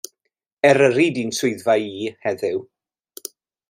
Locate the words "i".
1.79-1.93